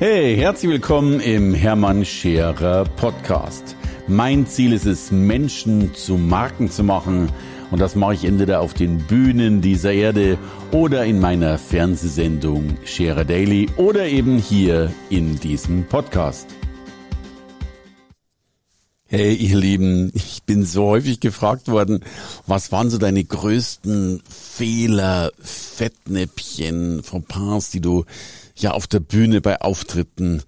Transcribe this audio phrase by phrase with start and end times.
[0.00, 3.74] Hey, herzlich willkommen im Hermann Scherer Podcast.
[4.06, 7.32] Mein Ziel ist es, Menschen zu Marken zu machen.
[7.72, 10.38] Und das mache ich entweder auf den Bühnen dieser Erde
[10.70, 16.46] oder in meiner Fernsehsendung Scherer Daily oder eben hier in diesem Podcast.
[19.08, 22.04] Hey, ihr Lieben, ich bin so häufig gefragt worden,
[22.46, 28.04] was waren so deine größten Fehler, Fettnäppchen, Fauxpas, die du
[28.60, 30.42] ja auf der Bühne bei Auftritten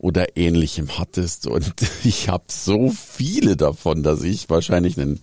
[0.00, 1.46] oder ähnlichem hattest.
[1.46, 1.74] Und
[2.04, 5.20] ich habe so viele davon, dass ich wahrscheinlich einen,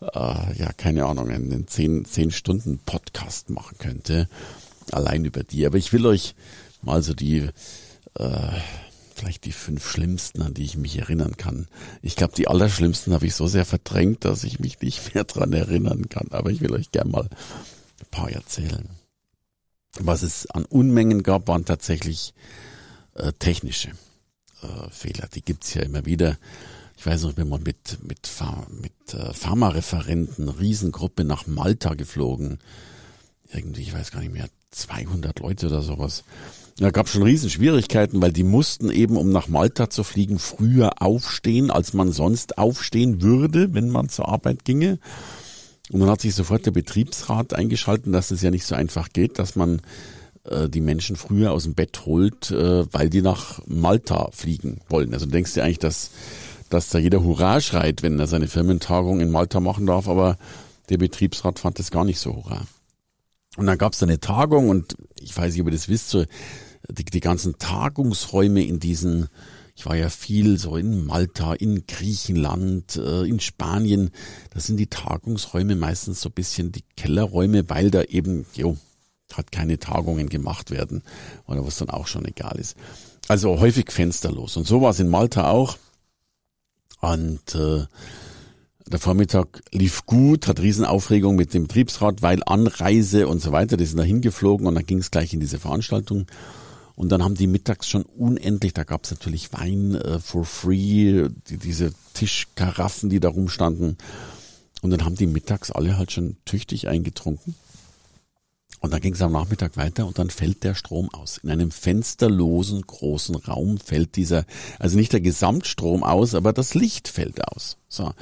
[0.00, 4.28] äh, ja, keine Ahnung, einen zehn, zehn Stunden Podcast machen könnte.
[4.92, 5.66] Allein über die.
[5.66, 6.34] Aber ich will euch
[6.82, 7.48] mal so die,
[8.18, 8.48] äh,
[9.14, 11.66] vielleicht die fünf schlimmsten, an die ich mich erinnern kann.
[12.00, 15.52] Ich glaube, die allerschlimmsten habe ich so sehr verdrängt, dass ich mich nicht mehr dran
[15.52, 16.28] erinnern kann.
[16.30, 18.88] Aber ich will euch gern mal ein paar erzählen.
[19.98, 22.34] Was es an Unmengen gab, waren tatsächlich
[23.14, 23.90] äh, technische
[24.62, 25.28] äh, Fehler.
[25.34, 26.38] Die gibt's ja immer wieder.
[26.96, 28.30] Ich weiß noch, wenn man mit, mit,
[28.80, 32.58] mit äh, Pharmareferenten, Riesengruppe nach Malta geflogen.
[33.52, 36.24] Irgendwie, ich weiß gar nicht mehr, 200 Leute oder sowas.
[36.78, 41.70] Da gab schon Riesenschwierigkeiten, weil die mussten eben, um nach Malta zu fliegen, früher aufstehen,
[41.70, 44.98] als man sonst aufstehen würde, wenn man zur Arbeit ginge.
[45.92, 49.38] Und dann hat sich sofort der Betriebsrat eingeschalten, dass es ja nicht so einfach geht,
[49.38, 49.82] dass man
[50.44, 55.12] äh, die Menschen früher aus dem Bett holt, äh, weil die nach Malta fliegen wollen.
[55.12, 56.10] Also du denkst dir eigentlich, dass,
[56.70, 60.38] dass da jeder Hurra schreit, wenn er seine Firmentagung in Malta machen darf, aber
[60.88, 62.62] der Betriebsrat fand das gar nicht so hurra.
[63.56, 66.24] Und dann gab es eine Tagung und ich weiß nicht, ob ihr das wisst, so
[66.88, 69.28] die, die ganzen Tagungsräume in diesen
[69.74, 74.10] ich war ja viel so in Malta, in Griechenland, äh, in Spanien.
[74.50, 78.76] Das sind die Tagungsräume meistens so ein bisschen die Kellerräume, weil da eben, jo,
[79.32, 81.02] hat keine Tagungen gemacht werden
[81.46, 82.76] oder was dann auch schon egal ist.
[83.28, 84.56] Also häufig fensterlos.
[84.56, 85.78] Und so war es in Malta auch.
[87.00, 87.86] Und äh,
[88.86, 93.86] der Vormittag lief gut, hat Riesenaufregung mit dem Betriebsrat, weil Anreise und so weiter, die
[93.86, 96.26] sind da hingeflogen und dann ging es gleich in diese Veranstaltung.
[96.94, 101.28] Und dann haben die mittags schon unendlich, da gab es natürlich Wein äh, for free,
[101.48, 103.96] die, diese Tischkaraffen, die da rumstanden.
[104.82, 107.54] Und dann haben die mittags alle halt schon tüchtig eingetrunken.
[108.80, 111.38] Und dann ging es am Nachmittag weiter und dann fällt der Strom aus.
[111.38, 114.44] In einem fensterlosen großen Raum fällt dieser,
[114.80, 117.76] also nicht der Gesamtstrom aus, aber das Licht fällt aus.
[117.88, 118.12] So.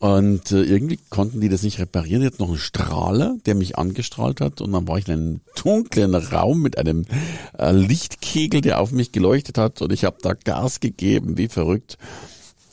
[0.00, 2.22] Und äh, irgendwie konnten die das nicht reparieren.
[2.22, 4.62] Jetzt noch einen Strahler, der mich angestrahlt hat.
[4.62, 7.04] Und dann war ich in einem dunklen Raum mit einem
[7.58, 9.82] äh, Lichtkegel, der auf mich geleuchtet hat.
[9.82, 11.98] Und ich habe da Gas gegeben, wie verrückt.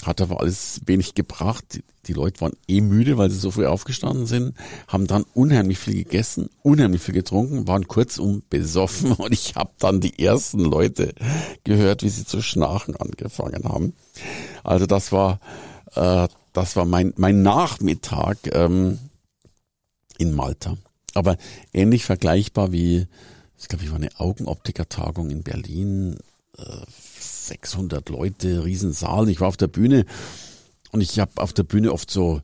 [0.03, 1.65] Hat aber alles wenig gebracht.
[1.73, 4.55] Die, die Leute waren eh müde, weil sie so früh aufgestanden sind,
[4.87, 9.99] haben dann unheimlich viel gegessen, unheimlich viel getrunken, waren kurzum besoffen und ich habe dann
[9.99, 11.13] die ersten Leute
[11.65, 13.91] gehört, wie sie zu schnarchen angefangen haben.
[14.63, 15.41] Also das war
[15.95, 18.97] äh, das war mein, mein Nachmittag ähm,
[20.17, 20.75] in Malta.
[21.13, 21.37] Aber
[21.71, 23.05] ähnlich vergleichbar wie,
[23.59, 26.17] ich glaube, ich war eine Augenoptiker-Tagung in Berlin,
[26.57, 26.63] äh,
[27.19, 29.29] 600 Leute, Riesensaal.
[29.29, 30.05] Ich war auf der Bühne
[30.91, 32.41] und ich habe auf der Bühne oft so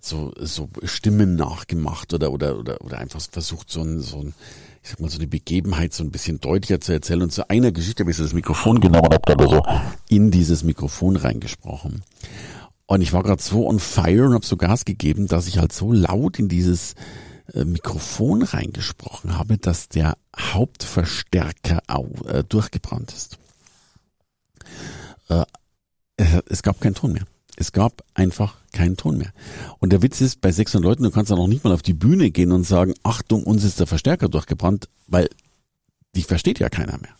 [0.00, 4.34] so so Stimmen nachgemacht oder oder oder oder einfach versucht so ein so ein
[4.82, 7.70] ich sag mal so eine Begebenheit so ein bisschen deutlicher zu erzählen und zu einer
[7.70, 9.62] Geschichte habe ich das Mikrofon genommen und habe da so
[10.08, 12.02] in dieses Mikrofon reingesprochen
[12.94, 15.72] und ich war gerade so on fire und habe so Gas gegeben, dass ich halt
[15.72, 16.94] so laut in dieses
[17.54, 21.80] äh, Mikrofon reingesprochen habe, dass der Hauptverstärker
[22.26, 23.38] äh, durchgebrannt ist.
[25.28, 25.44] Äh,
[26.48, 27.24] es gab keinen Ton mehr.
[27.56, 29.32] Es gab einfach keinen Ton mehr.
[29.78, 31.94] Und der Witz ist, bei 600 Leuten, du kannst dann auch nicht mal auf die
[31.94, 35.28] Bühne gehen und sagen, Achtung, uns ist der Verstärker durchgebrannt, weil
[36.14, 37.14] die versteht ja keiner mehr.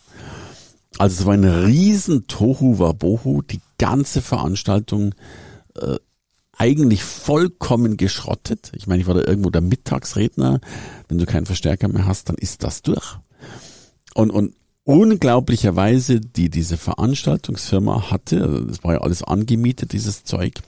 [0.99, 5.15] Also es war ein riesen Tohu Wabohu, die ganze Veranstaltung
[5.77, 5.99] äh,
[6.56, 8.72] eigentlich vollkommen geschrottet.
[8.75, 10.60] Ich meine, ich war da irgendwo der Mittagsredner.
[11.09, 13.19] Wenn du keinen Verstärker mehr hast, dann ist das durch.
[14.15, 20.61] Und, und unglaublicherweise, die diese Veranstaltungsfirma hatte, das war ja alles angemietet, dieses Zeug.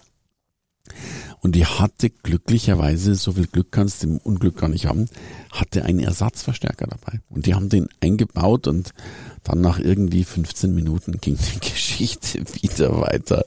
[1.44, 5.11] Und die hatte glücklicherweise, so viel Glück kannst du im Unglück gar nicht haben,
[5.52, 7.20] hatte einen Ersatzverstärker dabei.
[7.29, 8.94] Und die haben den eingebaut und
[9.43, 13.44] dann nach irgendwie 15 Minuten ging die Geschichte wieder weiter.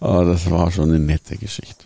[0.00, 1.84] Oh, das war schon eine nette Geschichte.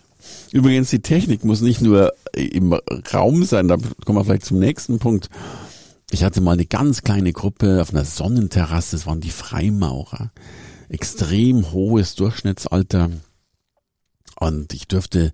[0.53, 2.71] Übrigens, die Technik muss nicht nur im
[3.13, 3.75] Raum sein, da
[4.05, 5.29] kommen wir vielleicht zum nächsten Punkt.
[6.09, 10.31] Ich hatte mal eine ganz kleine Gruppe auf einer Sonnenterrasse, das waren die Freimaurer.
[10.87, 13.09] Extrem hohes Durchschnittsalter.
[14.39, 15.31] Und ich durfte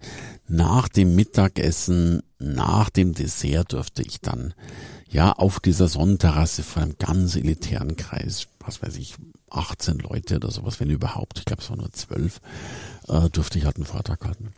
[0.48, 4.54] nach dem Mittagessen, nach dem Dessert durfte ich dann
[5.10, 9.16] ja, auf dieser Sonnenterrasse vor einem ganz elitären Kreis, was weiß ich,
[9.50, 12.40] 18 Leute oder sowas, wenn überhaupt, ich glaube es waren nur 12,
[13.08, 14.54] äh, durfte ich halt einen Vortrag halten.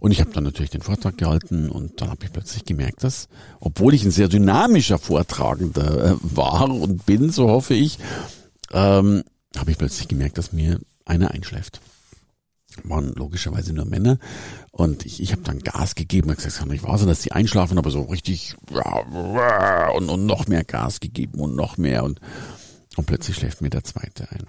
[0.00, 3.28] Und ich habe dann natürlich den Vortrag gehalten und dann habe ich plötzlich gemerkt, dass,
[3.60, 7.98] obwohl ich ein sehr dynamischer Vortragender äh, war und bin, so hoffe ich,
[8.72, 9.24] ähm,
[9.56, 11.80] habe ich plötzlich gemerkt, dass mir einer einschläft.
[12.84, 14.18] Waren logischerweise nur Männer
[14.70, 17.20] und ich, ich habe dann Gas gegeben und gesagt, es kann nicht wahr sein, dass
[17.20, 18.54] die einschlafen, aber so richtig
[19.94, 22.20] und, und noch mehr Gas gegeben und noch mehr und,
[22.96, 24.46] und plötzlich schläft mir der zweite ein.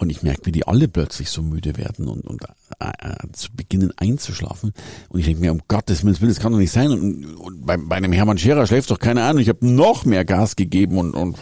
[0.00, 2.44] Und ich merke, wie die alle plötzlich so müde werden und, und
[2.78, 4.72] äh, äh zu beginnen einzuschlafen.
[5.08, 6.92] Und ich denke mir, um Gottes Willen, das kann doch nicht sein.
[6.92, 9.38] Und, und bei, bei einem Hermann Scherer schläft doch keiner an.
[9.38, 11.36] Ich habe noch mehr Gas gegeben und, und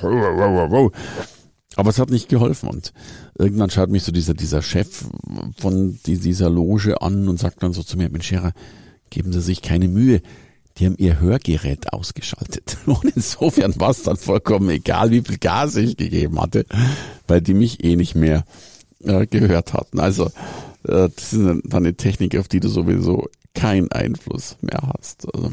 [1.76, 2.69] aber es hat nicht geholfen.
[2.69, 2.93] Und
[3.38, 5.05] irgendwann schaut mich so dieser, dieser Chef
[5.56, 8.52] von dieser Loge an und sagt dann so zu mir, Mensch Scherer,
[9.11, 10.20] geben Sie sich keine Mühe
[10.78, 12.78] die haben ihr Hörgerät ausgeschaltet.
[12.87, 16.67] Und insofern war es dann vollkommen egal, wie viel Gas ich gegeben hatte,
[17.26, 18.44] weil die mich eh nicht mehr
[19.02, 20.00] äh, gehört hatten.
[20.00, 20.26] Also
[20.84, 25.26] äh, das ist dann eine Technik, auf die du sowieso keinen Einfluss mehr hast.
[25.34, 25.50] Also,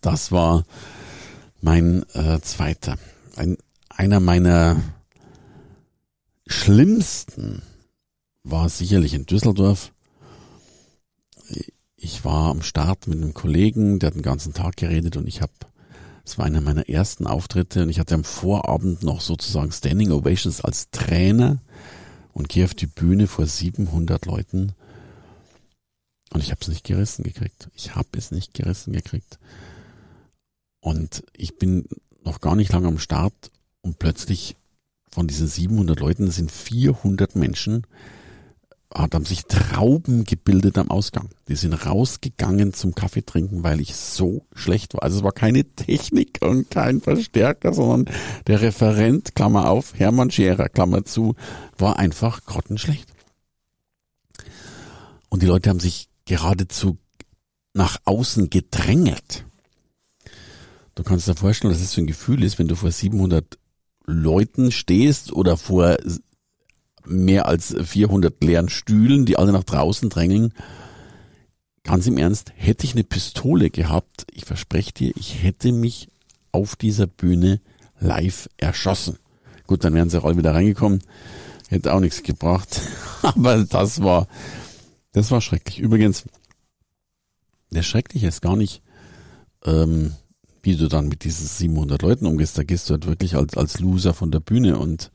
[0.00, 0.64] das war
[1.60, 2.96] mein äh, zweiter.
[3.36, 3.58] Ein,
[4.00, 4.82] einer meiner
[6.46, 7.60] schlimmsten
[8.42, 9.92] war sicherlich in Düsseldorf
[11.98, 15.42] ich war am Start mit einem Kollegen, der hat den ganzen Tag geredet und ich
[15.42, 15.52] habe,
[16.24, 20.62] es war einer meiner ersten Auftritte und ich hatte am Vorabend noch sozusagen Standing Ovations
[20.62, 21.58] als Trainer
[22.32, 24.72] und gehe auf die Bühne vor 700 Leuten
[26.32, 27.68] und ich habe es nicht gerissen gekriegt.
[27.74, 29.38] Ich habe es nicht gerissen gekriegt.
[30.80, 31.86] Und ich bin
[32.24, 33.50] noch gar nicht lange am Start
[33.82, 34.56] und plötzlich
[35.10, 37.86] von diesen 700 Leuten sind 400 Menschen
[38.92, 41.28] hat haben sich Trauben gebildet am Ausgang.
[41.48, 45.04] Die sind rausgegangen zum Kaffee trinken, weil ich so schlecht war.
[45.04, 48.12] Also es war keine Technik und kein Verstärker, sondern
[48.48, 51.36] der Referent, Klammer auf, Hermann Scherer, Klammer zu,
[51.78, 53.08] war einfach grottenschlecht.
[55.28, 56.98] Und die Leute haben sich geradezu
[57.72, 59.44] nach außen gedrängelt.
[60.96, 63.59] Du kannst dir vorstellen, was das für ein Gefühl ist, wenn du vor 700
[64.10, 65.96] Leuten stehst oder vor
[67.04, 70.52] mehr als 400 leeren Stühlen, die alle nach draußen drängeln.
[71.82, 76.08] Ganz im Ernst, hätte ich eine Pistole gehabt, ich verspreche dir, ich hätte mich
[76.52, 77.60] auf dieser Bühne
[77.98, 79.18] live erschossen.
[79.66, 81.02] Gut, dann wären sie alle wieder reingekommen.
[81.68, 82.80] Hätte auch nichts gebracht.
[83.22, 84.26] Aber das war,
[85.12, 85.78] das war schrecklich.
[85.78, 86.24] Übrigens,
[87.70, 88.82] der Schreckliche ist gar nicht,
[89.64, 90.14] ähm,
[90.62, 92.58] wie du dann mit diesen 700 Leuten umgehst.
[92.58, 95.10] Da gehst du halt wirklich als, als Loser von der Bühne und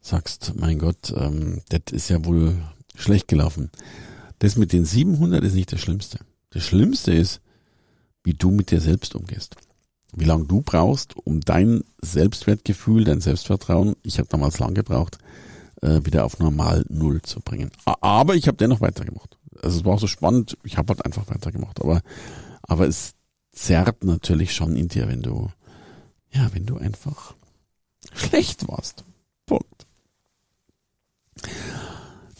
[0.00, 2.56] sagst, mein Gott, ähm, das ist ja wohl
[2.94, 3.70] schlecht gelaufen.
[4.38, 6.18] Das mit den 700 ist nicht das Schlimmste.
[6.50, 7.40] Das Schlimmste ist,
[8.24, 9.56] wie du mit dir selbst umgehst.
[10.14, 15.18] Wie lange du brauchst, um dein Selbstwertgefühl, dein Selbstvertrauen, ich habe damals lang gebraucht,
[15.82, 17.70] äh, wieder auf normal Null zu bringen.
[17.84, 19.36] Aber ich habe dennoch weitergemacht.
[19.60, 21.80] Also es war auch so spannend, ich habe halt einfach weitergemacht.
[21.80, 22.00] Aber,
[22.62, 23.14] aber es
[23.58, 25.50] zerrt natürlich schon in dir, wenn du,
[26.30, 27.34] ja, wenn du einfach
[28.14, 29.04] schlecht warst.
[29.46, 29.86] Punkt.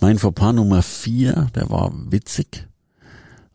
[0.00, 2.68] Mein Fauxpas Nummer vier, der war witzig.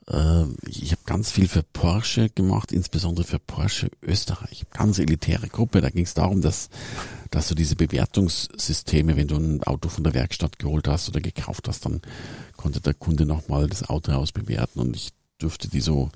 [0.08, 4.66] Äh, ich habe ganz viel für Porsche gemacht, insbesondere für Porsche Österreich.
[4.72, 5.80] Ganz elitäre Gruppe.
[5.80, 6.70] Da ging es darum, dass,
[7.32, 11.70] dass du diese Bewertungssysteme, wenn du ein Auto von der Werkstatt geholt hast oder gekauft
[11.70, 12.02] hast, dann
[12.58, 16.10] konnte der Kunde nochmal das Auto ausbewerten und ich dürfte die so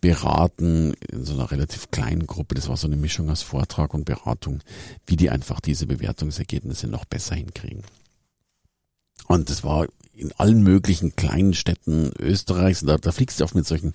[0.00, 2.54] beraten in so einer relativ kleinen Gruppe.
[2.54, 4.60] Das war so eine Mischung aus Vortrag und Beratung,
[5.06, 7.82] wie die einfach diese Bewertungsergebnisse noch besser hinkriegen.
[9.26, 12.80] Und das war in allen möglichen kleinen Städten Österreichs.
[12.80, 13.94] Da, da fliegst du auch mit solchen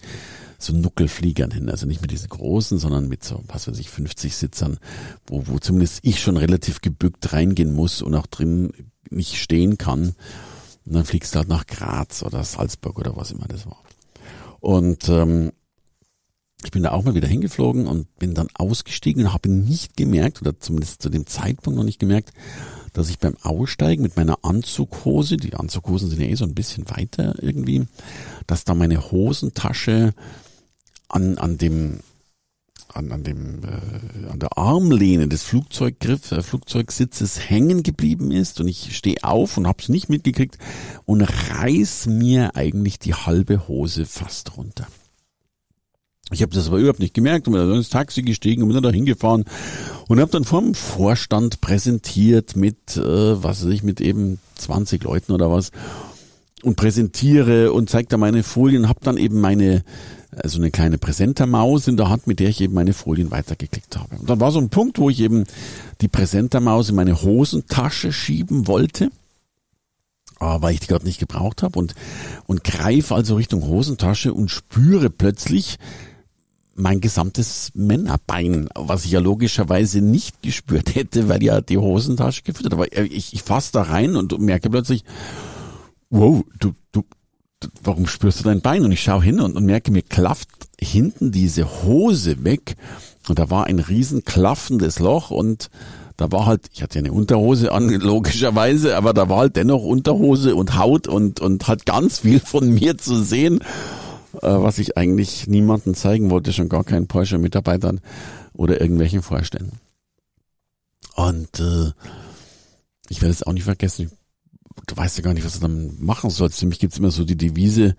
[0.59, 1.69] so Nuckelfliegern hin.
[1.69, 4.77] Also nicht mit diesen großen, sondern mit so, was weiß ich, 50 Sitzern,
[5.25, 8.71] wo, wo zumindest ich schon relativ gebückt reingehen muss und auch drin
[9.09, 10.15] nicht stehen kann.
[10.85, 13.81] Und dann fliegst du halt nach Graz oder Salzburg oder was immer das war.
[14.61, 15.51] Und ähm,
[16.63, 20.41] ich bin da auch mal wieder hingeflogen und bin dann ausgestiegen und habe nicht gemerkt,
[20.41, 22.31] oder zumindest zu dem Zeitpunkt noch nicht gemerkt,
[22.93, 26.89] dass ich beim Aussteigen mit meiner Anzughose, die Anzughosen sind ja eh so ein bisschen
[26.89, 27.87] weiter irgendwie,
[28.47, 30.13] dass da meine Hosentasche
[31.09, 31.99] an, an dem
[32.95, 38.67] an, an dem äh, an der Armlehne des Flugzeuggriff, äh, Flugzeugsitzes hängen geblieben ist und
[38.67, 40.57] ich stehe auf und hab's nicht mitgekriegt
[41.05, 44.87] und reiß mir eigentlich die halbe Hose fast runter.
[46.31, 48.75] Ich habe das aber überhaupt nicht gemerkt und bin dann ins Taxi gestiegen und bin
[48.75, 49.43] dann da hingefahren
[50.07, 55.33] und habe dann vom Vorstand präsentiert mit, äh, was weiß ich, mit eben 20 Leuten
[55.33, 55.71] oder was
[56.63, 59.83] und präsentiere und zeige da meine Folien, habe dann eben meine
[60.45, 64.15] so eine kleine Präsentermaus in der Hand, mit der ich eben meine Folien weitergeklickt habe.
[64.15, 65.45] Und dann war so ein Punkt, wo ich eben
[66.01, 69.05] die Präsentermaus in meine Hosentasche schieben wollte,
[70.39, 71.95] äh, weil ich die gerade nicht gebraucht habe und,
[72.47, 75.77] und greife also Richtung Hosentasche und spüre plötzlich,
[76.73, 82.73] mein gesamtes Männerbein, was ich ja logischerweise nicht gespürt hätte, weil ja die Hosentasche gefüttert.
[82.73, 85.03] Aber ich, ich fasse da rein und merke plötzlich,
[86.09, 87.03] wow, du, du,
[87.83, 88.83] warum spürst du dein Bein?
[88.83, 90.49] Und ich schaue hin und, und merke, mir klafft
[90.79, 92.75] hinten diese Hose weg.
[93.27, 95.69] Und da war ein riesen klaffendes Loch und
[96.17, 99.83] da war halt, ich hatte ja eine Unterhose an, logischerweise, aber da war halt dennoch
[99.83, 103.59] Unterhose und Haut und, und hat ganz viel von mir zu sehen,
[104.35, 108.01] äh, was ich eigentlich niemandem zeigen wollte, schon gar keinen Porsche-Mitarbeitern
[108.53, 109.79] oder irgendwelchen Vorständen.
[111.15, 111.91] Und äh,
[113.09, 114.11] ich werde es auch nicht vergessen,
[114.87, 116.59] du weißt ja gar nicht, was du dann machen sollst.
[116.59, 117.95] Für mich gibt's immer so die Devise,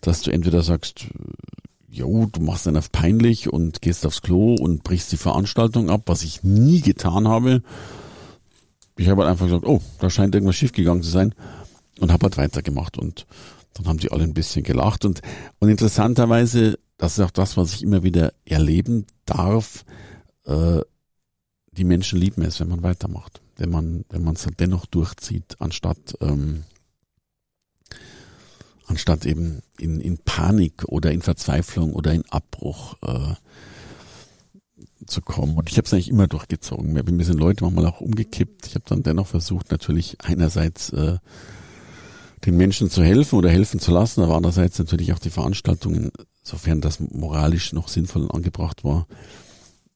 [0.00, 1.06] dass du entweder sagst,
[1.88, 6.02] jo, du machst dann auf peinlich und gehst aufs Klo und brichst die Veranstaltung ab,
[6.06, 7.62] was ich nie getan habe.
[8.96, 11.34] Ich habe halt einfach gesagt, oh, da scheint irgendwas schiefgegangen zu sein
[12.00, 13.26] und habe halt weitergemacht und
[13.74, 15.22] dann haben die alle ein bisschen gelacht und,
[15.58, 19.84] und interessanterweise, das ist auch das, was ich immer wieder erleben darf,
[20.44, 20.80] äh,
[21.72, 25.56] die Menschen lieben es, wenn man weitermacht wenn man, wenn man es dann dennoch durchzieht,
[25.60, 26.64] anstatt, ähm,
[28.86, 33.34] anstatt eben in, in Panik oder in Verzweiflung oder in Abbruch äh,
[35.06, 35.56] zu kommen.
[35.56, 36.92] Und ich habe es eigentlich immer durchgezogen.
[36.92, 38.66] Mir sind Leute manchmal auch umgekippt.
[38.66, 41.18] Ich habe dann dennoch versucht, natürlich einerseits äh,
[42.44, 46.10] den Menschen zu helfen oder helfen zu lassen, aber andererseits natürlich auch die Veranstaltungen,
[46.42, 49.06] sofern das moralisch noch sinnvoll angebracht war,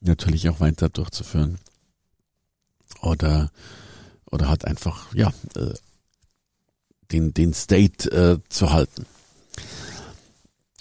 [0.00, 1.58] natürlich auch weiter durchzuführen
[3.00, 3.50] oder
[4.30, 5.74] oder hat einfach ja äh,
[7.12, 9.06] den den State äh, zu halten.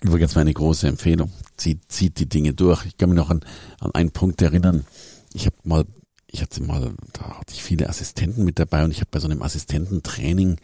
[0.05, 1.31] Übrigens meine große Empfehlung.
[1.57, 2.85] Zieht, zieht die Dinge durch.
[2.85, 3.41] Ich kann mich noch an,
[3.79, 4.85] an einen Punkt erinnern.
[5.33, 5.85] Ich habe mal,
[6.27, 9.27] ich hatte mal, da hatte ich viele Assistenten mit dabei und ich habe bei so
[9.27, 10.57] einem Assistententraining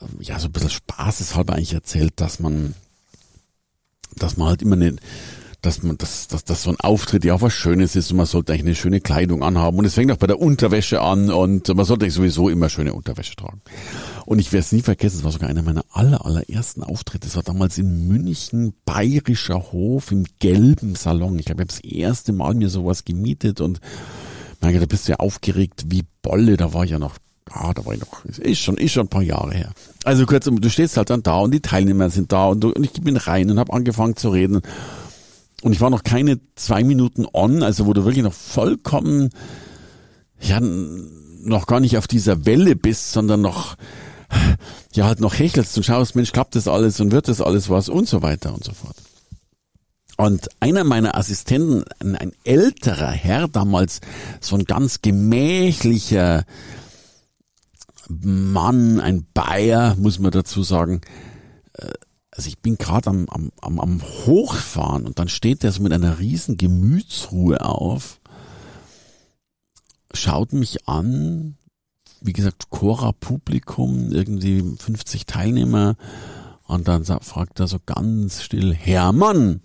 [0.00, 2.74] äh, ja so ein bisschen spaßeshalber eigentlich erzählt, dass man,
[4.14, 4.94] dass man halt immer eine,
[5.64, 8.26] dass man, dass, dass, dass so ein Auftritt ja auch was Schönes ist und man
[8.26, 9.78] sollte eigentlich eine schöne Kleidung anhaben.
[9.78, 13.34] Und es fängt auch bei der Unterwäsche an und man sollte sowieso immer schöne Unterwäsche
[13.34, 13.62] tragen.
[14.26, 17.26] Und ich werde es nie vergessen, es war sogar einer meiner aller, allerersten Auftritte.
[17.26, 21.38] Es war damals in München, Bayerischer Hof im gelben Salon.
[21.38, 23.80] Ich habe das erste Mal mir sowas gemietet und
[24.60, 26.56] mein da bist du ja aufgeregt wie Bolle.
[26.56, 27.16] Da war ich ja noch
[27.50, 29.70] Ah, da war ich noch, ist schon, ist schon ein paar Jahre her.
[30.02, 32.82] Also kurz, du stehst halt dann da und die Teilnehmer sind da und, du, und
[32.82, 34.62] ich bin rein und habe angefangen zu reden
[35.64, 39.30] und ich war noch keine zwei Minuten on, also wo du wirklich noch vollkommen,
[40.38, 43.76] ja, noch gar nicht auf dieser Welle bist, sondern noch,
[44.92, 47.88] ja, halt noch hechelst und schaust, Mensch, klappt das alles und wird das alles was
[47.88, 48.96] und so weiter und so fort.
[50.18, 54.02] Und einer meiner Assistenten, ein, älterer Herr damals,
[54.42, 56.44] so ein ganz gemächlicher
[58.10, 61.00] Mann, ein Bayer, muss man dazu sagen,
[61.72, 61.90] äh,
[62.36, 65.92] also ich bin gerade am, am, am, am Hochfahren und dann steht der so mit
[65.92, 68.20] einer riesen Gemütsruhe auf,
[70.12, 71.56] schaut mich an,
[72.20, 75.96] wie gesagt, Chora Publikum, irgendwie 50 Teilnehmer
[76.64, 79.60] und dann fragt er so ganz still, Hermann,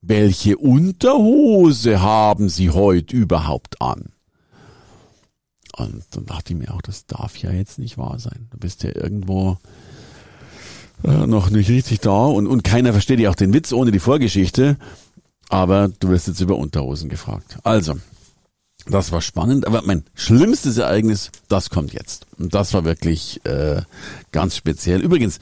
[0.00, 4.12] welche Unterhose haben Sie heute überhaupt an?
[5.76, 8.48] Und dann dachte ich mir auch, das darf ja jetzt nicht wahr sein.
[8.50, 9.58] Du bist ja irgendwo
[11.06, 14.76] noch nicht richtig da und, und keiner versteht ja auch den Witz ohne die Vorgeschichte.
[15.48, 17.58] Aber du wirst jetzt über Unterhosen gefragt.
[17.62, 17.94] Also,
[18.88, 22.26] das war spannend, aber mein schlimmstes Ereignis, das kommt jetzt.
[22.38, 23.82] Und das war wirklich äh,
[24.32, 25.00] ganz speziell.
[25.00, 25.40] Übrigens,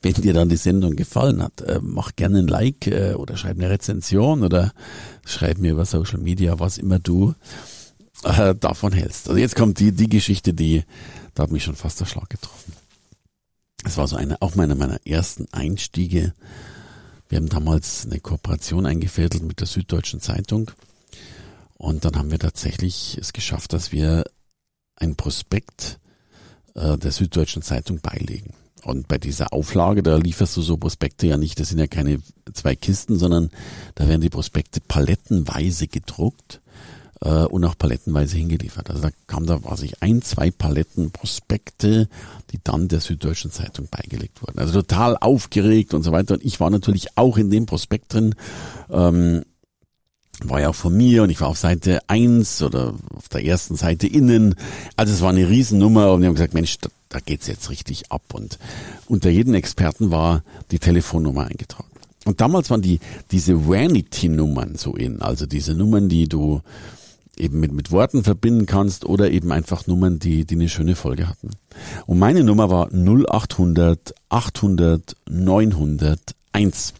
[0.00, 3.58] wenn dir dann die Sendung gefallen hat, äh, mach gerne ein Like äh, oder schreib
[3.58, 4.72] eine Rezension oder
[5.24, 7.34] schreib mir über Social Media, was immer du
[8.24, 9.28] äh, davon hältst.
[9.28, 10.84] Also jetzt kommt die, die Geschichte, die,
[11.34, 12.72] da hat mich schon fast der Schlag getroffen.
[13.88, 16.34] Es war so eine, auch meine meiner ersten Einstiege.
[17.30, 20.70] Wir haben damals eine Kooperation eingefädelt mit der Süddeutschen Zeitung.
[21.78, 24.24] Und dann haben wir tatsächlich es geschafft, dass wir
[24.96, 26.00] ein Prospekt
[26.74, 28.52] äh, der Süddeutschen Zeitung beilegen.
[28.84, 32.20] Und bei dieser Auflage, da lieferst du so Prospekte ja nicht, das sind ja keine
[32.52, 33.48] zwei Kisten, sondern
[33.94, 36.60] da werden die Prospekte palettenweise gedruckt
[37.22, 38.90] äh, und auch palettenweise hingeliefert.
[38.90, 42.08] Also da kam da, was ich, ein, zwei Paletten Prospekte,
[42.52, 44.58] die dann der Süddeutschen Zeitung beigelegt wurden.
[44.58, 46.34] Also total aufgeregt und so weiter.
[46.34, 48.34] Und ich war natürlich auch in dem Prospekt drin.
[48.90, 49.42] Ähm,
[50.40, 53.74] war ja auch von mir und ich war auf Seite eins oder auf der ersten
[53.74, 54.54] Seite innen.
[54.96, 58.12] Also es war eine Riesennummer und wir haben gesagt, Mensch, da, da geht's jetzt richtig
[58.12, 58.22] ab.
[58.32, 58.58] Und
[59.06, 61.88] unter jedem Experten war die Telefonnummer eingetragen.
[62.24, 66.60] Und damals waren die, diese Vanity-Nummern so in, also diese Nummern, die du
[67.38, 71.28] eben mit, mit Worten verbinden kannst oder eben einfach Nummern, die, die eine schöne Folge
[71.28, 71.50] hatten.
[72.06, 76.94] Und meine Nummer war 0800 800 901.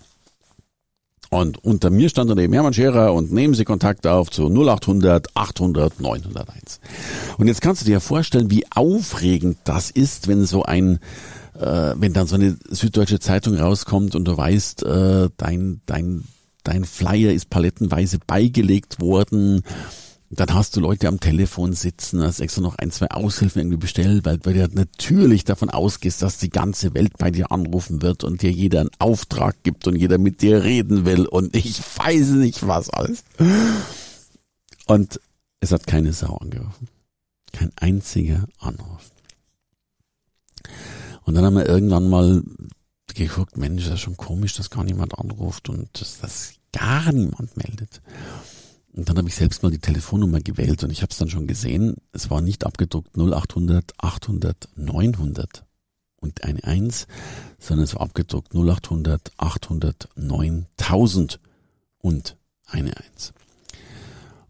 [1.31, 5.37] Und unter mir stand dann eben Hermann Scherer und nehmen Sie Kontakt auf zu 0800
[5.37, 6.81] 800 901.
[7.37, 11.01] Und jetzt kannst du dir vorstellen, wie aufregend das ist, wenn so ein,
[11.59, 16.25] äh, wenn dann so eine süddeutsche Zeitung rauskommt und du weißt, äh, dein, dein,
[16.65, 19.63] dein Flyer ist palettenweise beigelegt worden
[20.31, 24.27] dann hast du Leute am Telefon sitzen, hast extra noch ein, zwei Aushilfen irgendwie bestellt,
[24.27, 28.43] weil, weil du natürlich davon ausgehst, dass die ganze Welt bei dir anrufen wird und
[28.43, 32.67] dir jeder einen Auftrag gibt und jeder mit dir reden will und ich weiß nicht
[32.67, 33.25] was alles.
[34.87, 35.21] Und
[35.61, 36.89] es hat keine Sau angerufen.
[37.53, 39.11] Kein einziger Anruf.
[41.25, 42.43] Und dann haben wir irgendwann mal
[43.15, 47.57] geguckt, Mensch, das ist schon komisch, dass gar niemand anruft und dass das gar niemand
[47.57, 48.03] meldet.
[48.93, 51.47] Und dann habe ich selbst mal die Telefonnummer gewählt und ich habe es dann schon
[51.47, 51.97] gesehen.
[52.13, 55.65] Es war nicht abgedruckt 0800 800 900
[56.17, 57.07] und eine 1,
[57.59, 61.41] sondern es war abgedruckt 0800 800 9000
[61.99, 63.33] und eine 1.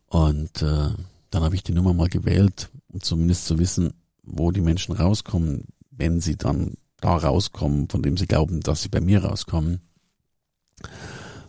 [0.06, 0.90] Und äh,
[1.30, 3.92] dann habe ich die Nummer mal gewählt, um zumindest zu wissen,
[4.22, 8.88] wo die Menschen rauskommen, wenn sie dann da rauskommen, von dem sie glauben, dass sie
[8.88, 9.80] bei mir rauskommen.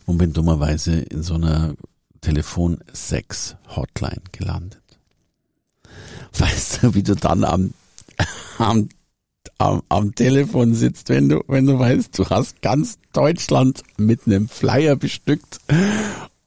[0.05, 1.75] Und bin dummerweise in so einer
[2.21, 4.81] Telefon 6 Hotline gelandet.
[6.37, 7.73] Weißt du, wie du dann am,
[8.57, 8.89] am,
[9.57, 14.47] am, am Telefon sitzt, wenn du, wenn du weißt, du hast ganz Deutschland mit einem
[14.47, 15.59] Flyer bestückt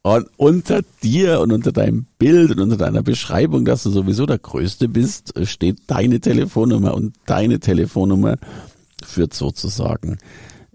[0.03, 4.39] und unter dir und unter deinem Bild und unter deiner Beschreibung, dass du sowieso der
[4.39, 8.37] Größte bist, steht deine Telefonnummer und deine Telefonnummer
[9.03, 10.17] führt sozusagen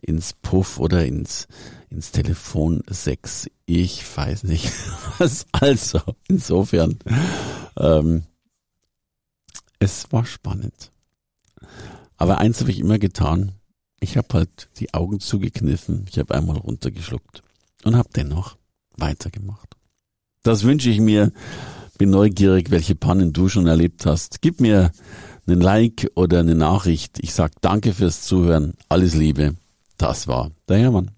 [0.01, 1.47] ins Puff oder ins,
[1.91, 3.49] ins Telefon 6.
[3.71, 4.73] Ich weiß nicht
[5.19, 5.47] was.
[5.53, 6.99] Also, insofern,
[7.79, 8.23] ähm,
[9.79, 10.91] es war spannend.
[12.17, 13.53] Aber eins habe ich immer getan.
[14.01, 16.07] Ich habe halt die Augen zugekniffen.
[16.09, 17.43] Ich habe einmal runtergeschluckt
[17.85, 18.57] und habe dennoch
[18.97, 19.77] weitergemacht.
[20.43, 21.31] Das wünsche ich mir.
[21.99, 24.41] Bin neugierig, welche Pannen du schon erlebt hast.
[24.41, 24.93] Gib mir
[25.47, 27.19] einen Like oder eine Nachricht.
[27.21, 28.79] Ich sag danke fürs Zuhören.
[28.89, 29.57] Alles Liebe.
[29.99, 31.18] Das war der Hermann.